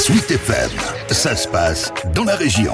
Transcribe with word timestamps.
Sweet 0.00 0.30
FM, 0.30 0.70
ça 1.10 1.36
se 1.36 1.46
passe 1.46 1.92
dans 2.14 2.24
la 2.24 2.34
région. 2.34 2.72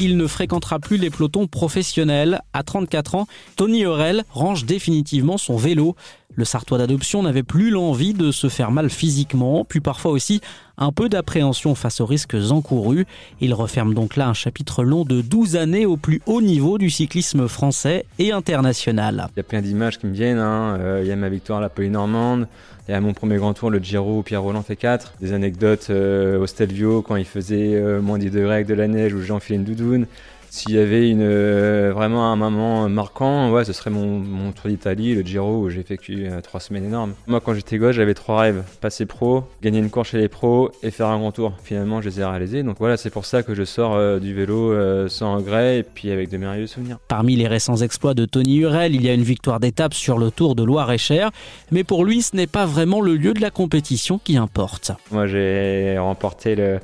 Il 0.00 0.16
ne 0.16 0.26
fréquentera 0.26 0.78
plus 0.78 0.96
les 0.96 1.10
pelotons 1.10 1.46
professionnels. 1.46 2.40
À 2.54 2.62
34 2.62 3.16
ans, 3.16 3.26
Tony 3.54 3.84
Aurel 3.84 4.24
range 4.30 4.64
définitivement 4.64 5.36
son 5.36 5.58
vélo. 5.58 5.94
Le 6.34 6.46
Sartois 6.46 6.78
d'adoption 6.78 7.22
n'avait 7.22 7.42
plus 7.42 7.68
l'envie 7.68 8.14
de 8.14 8.32
se 8.32 8.48
faire 8.48 8.70
mal 8.70 8.88
physiquement, 8.88 9.66
puis 9.66 9.80
parfois 9.80 10.12
aussi 10.12 10.40
un 10.78 10.92
peu 10.92 11.08
d'appréhension 11.08 11.74
face 11.74 12.00
aux 12.00 12.06
risques 12.06 12.36
encourus. 12.50 13.06
Il 13.40 13.54
referme 13.54 13.94
donc 13.94 14.16
là 14.16 14.28
un 14.28 14.34
chapitre 14.34 14.84
long 14.84 15.04
de 15.04 15.20
12 15.20 15.56
années 15.56 15.86
au 15.86 15.96
plus 15.96 16.20
haut 16.26 16.42
niveau 16.42 16.78
du 16.78 16.90
cyclisme 16.90 17.48
français 17.48 18.04
et 18.18 18.32
international. 18.32 19.28
Il 19.34 19.38
y 19.38 19.40
a 19.40 19.44
plein 19.44 19.62
d'images 19.62 19.98
qui 19.98 20.06
me 20.06 20.12
viennent. 20.12 20.38
Hein. 20.38 20.78
Euh, 20.80 21.00
il 21.02 21.08
y 21.08 21.12
a 21.12 21.16
ma 21.16 21.28
victoire 21.28 21.58
à 21.58 21.62
la 21.62 21.68
Poly-Normande. 21.68 22.46
Il 22.88 22.92
y 22.92 22.94
a 22.94 23.00
mon 23.00 23.14
premier 23.14 23.36
grand 23.36 23.52
tour, 23.52 23.70
le 23.70 23.80
Giro, 23.80 24.18
où 24.18 24.22
Pierre 24.22 24.42
Roland 24.42 24.62
fait 24.62 24.76
4. 24.76 25.14
Des 25.20 25.32
anecdotes 25.32 25.88
euh, 25.90 26.38
au 26.38 26.46
Stelvio 26.46 27.02
quand 27.02 27.16
il 27.16 27.24
faisait 27.24 27.74
euh, 27.74 28.00
moins 28.00 28.18
10 28.18 28.30
degrés 28.30 28.54
avec 28.54 28.66
de 28.66 28.74
la 28.74 28.86
neige 28.86 29.12
où 29.12 29.22
j'ai 29.22 29.32
enfilé 29.32 29.58
une 29.58 29.64
doudoune. 29.64 30.06
S'il 30.50 30.74
y 30.74 30.78
avait 30.78 31.10
une, 31.10 31.22
euh, 31.22 31.92
vraiment 31.94 32.32
un 32.32 32.36
moment 32.36 32.88
marquant, 32.88 33.50
ouais, 33.50 33.64
ce 33.64 33.72
serait 33.72 33.90
mon, 33.90 34.18
mon 34.18 34.52
Tour 34.52 34.70
d'Italie, 34.70 35.14
le 35.14 35.22
Giro, 35.22 35.62
où 35.62 35.70
j'ai 35.70 35.82
vécu 35.82 36.26
euh, 36.26 36.40
trois 36.40 36.60
semaines 36.60 36.84
énormes. 36.84 37.14
Moi, 37.26 37.40
quand 37.40 37.54
j'étais 37.54 37.78
gauche, 37.78 37.96
j'avais 37.96 38.14
trois 38.14 38.40
rêves. 38.40 38.62
Passer 38.80 39.06
pro, 39.06 39.44
gagner 39.62 39.78
une 39.78 39.90
course 39.90 40.10
chez 40.10 40.18
les 40.18 40.28
pros 40.28 40.70
et 40.82 40.90
faire 40.90 41.08
un 41.08 41.18
grand 41.18 41.32
tour. 41.32 41.52
Finalement, 41.62 42.00
je 42.00 42.08
les 42.08 42.20
ai 42.20 42.24
réalisés. 42.24 42.62
Donc 42.62 42.76
voilà, 42.78 42.96
c'est 42.96 43.10
pour 43.10 43.24
ça 43.24 43.42
que 43.42 43.54
je 43.54 43.64
sors 43.64 43.94
euh, 43.94 44.18
du 44.18 44.34
vélo 44.34 44.74
sans 45.08 45.36
regret 45.36 45.78
et 45.78 45.82
puis 45.82 46.10
avec 46.10 46.30
de 46.30 46.36
merveilleux 46.36 46.66
souvenirs. 46.66 46.98
Parmi 47.08 47.36
les 47.36 47.48
récents 47.48 47.76
exploits 47.76 48.14
de 48.14 48.24
Tony 48.24 48.56
Hurel, 48.58 48.94
il 48.94 49.02
y 49.02 49.08
a 49.08 49.14
une 49.14 49.22
victoire 49.22 49.60
d'étape 49.60 49.94
sur 49.94 50.18
le 50.18 50.30
Tour 50.30 50.54
de 50.54 50.62
Loire-et-Cher. 50.62 51.30
Mais 51.70 51.84
pour 51.84 52.04
lui, 52.04 52.22
ce 52.22 52.36
n'est 52.36 52.46
pas 52.46 52.66
vraiment 52.66 53.00
le 53.00 53.16
lieu 53.16 53.34
de 53.34 53.40
la 53.40 53.50
compétition 53.50 54.18
qui 54.22 54.36
importe. 54.36 54.92
Moi, 55.10 55.26
j'ai 55.26 55.96
remporté 55.98 56.54
le, 56.54 56.80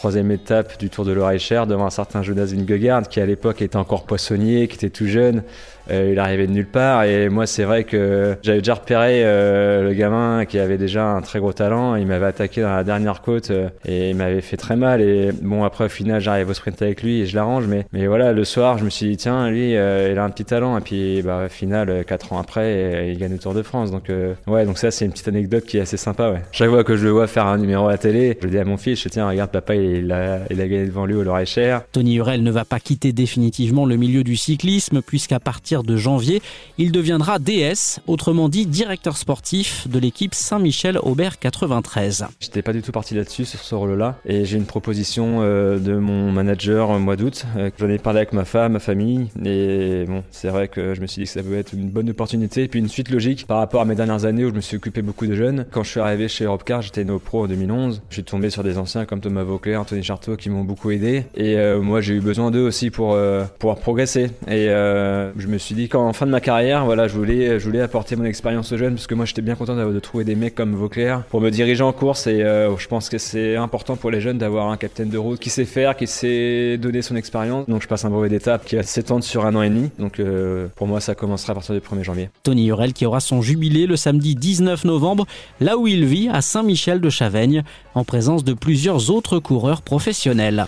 troisième 0.00 0.30
étape 0.30 0.78
du 0.78 0.88
Tour 0.88 1.04
de 1.04 1.12
l'Oreille-Cher 1.12 1.66
devant 1.66 1.84
un 1.84 1.90
certain 1.90 2.22
Jonas 2.22 2.54
Vingegaard 2.54 3.06
qui 3.06 3.20
à 3.20 3.26
l'époque 3.26 3.60
était 3.60 3.76
encore 3.76 4.04
poissonnier, 4.04 4.66
qui 4.66 4.76
était 4.76 4.88
tout 4.88 5.06
jeune. 5.06 5.42
Euh, 5.90 6.10
il 6.12 6.18
arrivait 6.18 6.46
de 6.46 6.52
nulle 6.52 6.66
part 6.66 7.04
et 7.04 7.28
moi 7.28 7.46
c'est 7.46 7.64
vrai 7.64 7.84
que 7.84 8.36
j'avais 8.42 8.58
déjà 8.58 8.74
repéré 8.74 9.22
euh, 9.24 9.82
le 9.82 9.92
gamin 9.92 10.44
qui 10.44 10.58
avait 10.58 10.78
déjà 10.78 11.04
un 11.04 11.20
très 11.20 11.38
gros 11.38 11.52
talent. 11.52 11.96
Il 11.96 12.06
m'avait 12.06 12.26
attaqué 12.26 12.62
dans 12.62 12.74
la 12.74 12.84
dernière 12.84 13.22
côte 13.22 13.50
euh, 13.50 13.68
et 13.84 14.10
il 14.10 14.16
m'avait 14.16 14.40
fait 14.40 14.56
très 14.56 14.76
mal. 14.76 15.00
Et 15.00 15.32
bon 15.32 15.64
après 15.64 15.86
au 15.86 15.88
final 15.88 16.20
j'arrive 16.20 16.48
au 16.48 16.54
sprint 16.54 16.80
avec 16.80 17.02
lui 17.02 17.22
et 17.22 17.26
je 17.26 17.34
l'arrange. 17.34 17.66
Mais 17.66 18.06
voilà 18.06 18.32
le 18.32 18.44
soir 18.44 18.78
je 18.78 18.84
me 18.84 18.90
suis 18.90 19.06
dit 19.08 19.16
tiens 19.16 19.50
lui 19.50 19.72
il 19.72 19.78
a 19.78 20.24
un 20.24 20.30
petit 20.30 20.44
talent 20.44 20.78
et 20.78 20.80
puis 20.80 21.22
bah 21.22 21.48
final 21.48 22.04
quatre 22.06 22.32
ans 22.32 22.38
après 22.38 23.08
il 23.10 23.18
gagne 23.18 23.32
le 23.32 23.38
Tour 23.38 23.54
de 23.54 23.62
France. 23.62 23.90
Donc 23.90 24.10
ouais 24.46 24.64
donc 24.64 24.78
ça 24.78 24.90
c'est 24.90 25.04
une 25.04 25.12
petite 25.12 25.28
anecdote 25.28 25.64
qui 25.64 25.78
est 25.78 25.82
assez 25.82 25.96
sympa. 25.96 26.30
Ouais. 26.30 26.42
Chaque 26.52 26.70
fois 26.70 26.84
que 26.84 26.96
je 26.96 27.04
le 27.04 27.10
vois 27.10 27.26
faire 27.26 27.46
un 27.46 27.58
numéro 27.58 27.88
à 27.88 27.92
la 27.92 27.98
télé, 27.98 28.38
je 28.40 28.48
dis 28.48 28.58
à 28.58 28.64
mon 28.64 28.76
fils 28.76 29.06
tiens 29.10 29.28
regarde 29.28 29.50
papa 29.50 29.74
il 29.74 29.89
a 30.12 30.40
il 30.50 30.60
a 30.60 30.68
gagné 30.68 30.86
devant 30.86 31.06
lui 31.06 31.14
au 31.14 31.22
Loire 31.22 31.44
cher. 31.46 31.82
Tony 31.92 32.16
Hurel 32.16 32.42
ne 32.42 32.50
va 32.50 32.64
pas 32.64 32.80
quitter 32.80 33.12
définitivement 33.12 33.86
le 33.86 33.96
milieu 33.96 34.24
du 34.24 34.36
cyclisme 34.36 35.02
puisqu'à 35.02 35.40
partir 35.40 35.82
de 35.82 35.96
janvier, 35.96 36.42
il 36.78 36.92
deviendra 36.92 37.38
DS, 37.38 38.00
autrement 38.06 38.48
dit 38.48 38.66
directeur 38.66 39.16
sportif 39.16 39.88
de 39.88 39.98
l'équipe 39.98 40.34
Saint-Michel-Aubert 40.34 41.38
93. 41.38 42.26
J'étais 42.40 42.62
pas 42.62 42.72
du 42.72 42.82
tout 42.82 42.92
parti 42.92 43.14
là-dessus, 43.14 43.44
sur 43.44 43.60
ce 43.60 43.74
rôle-là, 43.74 44.18
et 44.24 44.44
j'ai 44.44 44.56
une 44.56 44.66
proposition 44.66 45.38
euh, 45.40 45.78
de 45.78 45.96
mon 45.96 46.32
manager 46.32 46.90
au 46.90 46.98
mois 46.98 47.16
d'août. 47.16 47.44
Euh, 47.56 47.70
j'en 47.78 47.88
ai 47.88 47.98
parlé 47.98 48.18
avec 48.18 48.32
ma 48.32 48.44
femme, 48.44 48.72
ma 48.72 48.78
famille, 48.78 49.28
et 49.44 50.04
bon, 50.06 50.22
c'est 50.30 50.48
vrai 50.48 50.68
que 50.68 50.94
je 50.94 51.00
me 51.00 51.06
suis 51.06 51.22
dit 51.22 51.26
que 51.26 51.32
ça 51.32 51.42
pouvait 51.42 51.58
être 51.58 51.72
une 51.72 51.88
bonne 51.88 52.10
opportunité, 52.10 52.64
et 52.64 52.68
puis 52.68 52.78
une 52.78 52.88
suite 52.88 53.10
logique 53.10 53.46
par 53.46 53.58
rapport 53.58 53.80
à 53.80 53.84
mes 53.84 53.94
dernières 53.94 54.24
années 54.24 54.44
où 54.44 54.50
je 54.50 54.54
me 54.54 54.60
suis 54.60 54.76
occupé 54.76 55.02
beaucoup 55.02 55.26
de 55.26 55.34
jeunes. 55.34 55.66
Quand 55.70 55.82
je 55.82 55.90
suis 55.90 56.00
arrivé 56.00 56.28
chez 56.28 56.44
Europcar, 56.44 56.82
j'étais 56.82 57.04
no 57.04 57.18
pro 57.18 57.44
en 57.44 57.48
2011. 57.48 58.02
Je 58.08 58.14
suis 58.14 58.24
tombé 58.24 58.50
sur 58.50 58.62
des 58.62 58.78
anciens 58.78 59.04
comme 59.04 59.20
Thomas 59.20 59.42
Vauclair, 59.42 59.79
Anthony 59.80 60.02
Charteau 60.02 60.36
qui 60.36 60.50
m'ont 60.50 60.64
beaucoup 60.64 60.90
aidé, 60.90 61.24
et 61.34 61.56
euh, 61.56 61.80
moi 61.80 62.00
j'ai 62.00 62.14
eu 62.14 62.20
besoin 62.20 62.50
d'eux 62.50 62.62
aussi 62.62 62.90
pour 62.90 63.16
pouvoir 63.58 63.78
progresser. 63.78 64.30
Et 64.48 64.66
je 64.66 65.46
me 65.46 65.58
suis 65.58 65.74
dit 65.74 65.88
qu'en 65.88 66.12
fin 66.12 66.26
de 66.26 66.30
ma 66.30 66.40
carrière, 66.40 66.84
voilà, 66.84 67.08
je 67.08 67.14
voulais, 67.14 67.58
je 67.58 67.64
voulais 67.64 67.80
apporter 67.80 68.16
mon 68.16 68.24
expérience 68.24 68.72
aux 68.72 68.76
jeunes 68.76 68.94
parce 68.94 69.06
que 69.06 69.14
moi 69.14 69.24
j'étais 69.24 69.42
bien 69.42 69.54
content 69.54 69.74
de, 69.76 70.00
trouver 70.00 70.24
des 70.24 70.34
mecs 70.34 70.54
comme 70.54 70.74
Vauclair 70.74 71.22
pour 71.30 71.40
me 71.40 71.50
diriger 71.50 71.82
en 71.82 71.92
course 71.92 72.26
et 72.26 72.42
euh, 72.42 72.76
je 72.76 72.88
pense 72.88 73.08
que 73.08 73.18
c'est 73.18 73.56
important 73.56 73.96
pour 73.96 74.10
les 74.10 74.20
jeunes 74.20 74.38
d'avoir 74.38 74.70
un 74.70 74.76
capitaine 74.76 75.08
de 75.08 75.18
route 75.18 75.38
qui 75.38 75.50
sait 75.50 75.64
faire, 75.64 75.96
qui 75.96 76.06
sait 76.06 76.78
donner 76.78 77.02
son 77.02 77.16
expérience. 77.16 77.66
Donc 77.68 77.82
je 77.82 77.88
passe 77.88 78.04
un 78.04 78.10
brevet 78.10 78.28
d'étape 78.28 78.64
qui 78.64 78.76
va 78.76 78.82
s'étendre 78.82 79.24
sur 79.24 79.46
un 79.46 79.54
an 79.54 79.62
et 79.62 79.70
demi. 79.70 79.90
Donc 79.98 80.20
euh, 80.20 80.68
pour 80.76 80.86
moi 80.86 81.00
ça 81.00 81.14
commencera 81.14 81.52
à 81.52 81.54
partir 81.54 81.74
du 81.74 81.80
1er 81.80 82.02
janvier. 82.02 82.30
Tony 82.42 82.66
Hurel 82.68 82.92
qui 82.92 83.06
aura 83.06 83.20
son 83.20 83.42
jubilé 83.42 83.86
le 83.86 83.96
samedi 83.96 84.34
19 84.34 84.84
novembre, 84.84 85.26
là 85.60 85.76
où 85.76 85.86
il 85.86 86.04
vit 86.04 86.28
à 86.28 86.40
Saint-Michel 86.40 87.00
de 87.00 87.10
Chavaigne, 87.10 87.62
en 87.94 88.04
présence 88.04 88.44
de 88.44 88.54
plusieurs 88.54 89.10
autres 89.10 89.38
professionnels. 89.78 90.66